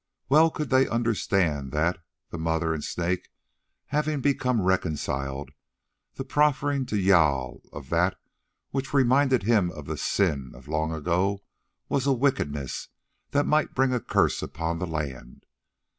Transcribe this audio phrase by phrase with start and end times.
[0.29, 1.99] Well could they understand that,
[2.31, 3.29] the Mother and Snake
[3.89, 5.51] having become reconciled,
[6.15, 8.17] the proffering to Jâl of that
[8.71, 11.43] which reminded him of the sin of long ago
[11.87, 12.87] was a wickedness
[13.29, 15.45] that might bring a curse upon the land.